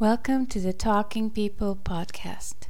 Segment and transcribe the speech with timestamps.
[0.00, 2.66] Welcome to the Talking People podcast.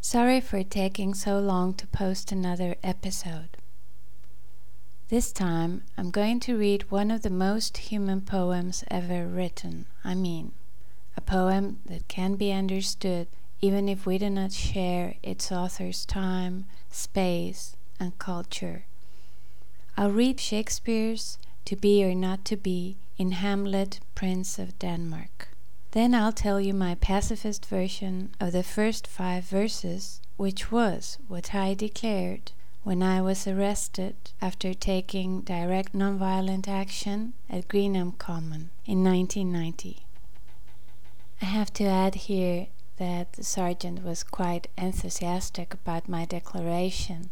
[0.00, 3.56] Sorry for taking so long to post another episode.
[5.08, 9.86] This time I'm going to read one of the most human poems ever written.
[10.02, 10.50] I mean,
[11.16, 13.28] a poem that can be understood
[13.60, 18.86] even if we do not share its author's time, space, and culture.
[19.96, 25.51] I'll read Shakespeare's To Be or Not to Be in Hamlet, Prince of Denmark.
[25.92, 31.54] Then I'll tell you my pacifist version of the first five verses, which was what
[31.54, 32.52] I declared
[32.82, 40.06] when I was arrested after taking direct nonviolent action at Greenham Common in 1990.
[41.42, 47.28] I have to add here that the sergeant was quite enthusiastic about my declaration.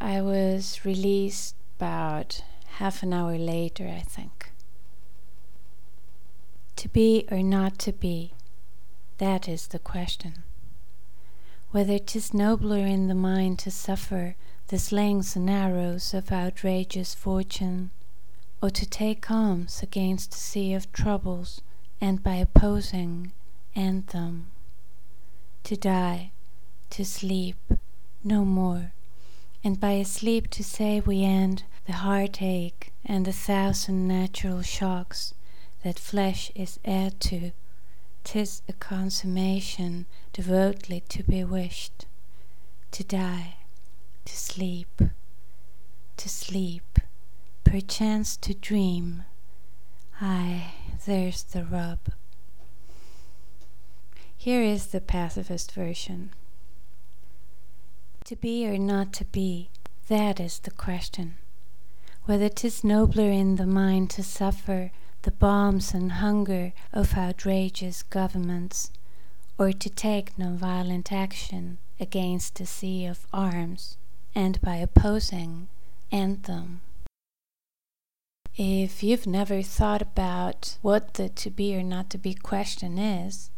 [0.00, 2.42] I was released about
[2.78, 4.45] half an hour later, I think.
[6.76, 8.34] To be or not to be,
[9.18, 10.44] that is the question.
[11.70, 14.36] Whether 'tis nobler in the mind to suffer
[14.68, 17.92] the slings and arrows of outrageous fortune,
[18.60, 21.60] or to take arms against a sea of troubles,
[22.00, 23.32] and by opposing
[23.74, 24.48] end them.
[25.64, 26.30] To die,
[26.90, 27.56] to sleep,
[28.22, 28.92] no more,
[29.64, 35.32] and by a sleep to say we end the heartache and the thousand natural shocks
[35.86, 37.52] that flesh is heir to,
[38.24, 42.06] tis a consummation devoutly to be wished.
[42.90, 43.58] To die,
[44.24, 45.00] to sleep,
[46.16, 46.98] to sleep,
[47.62, 49.26] perchance to dream.
[50.20, 52.00] Ay, there's the rub.
[54.36, 56.32] Here is the pacifist version.
[58.24, 59.70] To be or not to be,
[60.08, 61.36] that is the question.
[62.24, 64.90] Whether 'tis nobler in the mind to suffer
[65.26, 68.92] the bombs and hunger of outrageous governments,
[69.58, 73.96] or to take non-violent action against a sea of arms,
[74.36, 75.66] and by opposing
[76.12, 76.80] anthem.
[78.56, 83.50] If you've never thought about what the to be or not to be question is,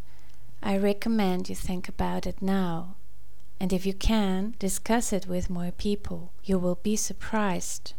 [0.62, 2.94] I recommend you think about it now.
[3.60, 6.32] And if you can, discuss it with more people.
[6.44, 7.92] You will be surprised.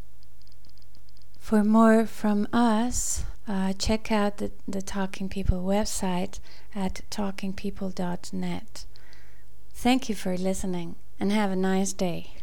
[1.40, 6.40] For more from us, uh, check out the, the Talking People website
[6.76, 8.86] at talkingpeople.net.
[9.74, 12.34] Thank you for listening and have a nice day.